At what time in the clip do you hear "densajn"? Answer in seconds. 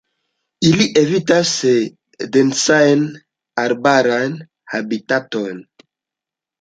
2.37-3.05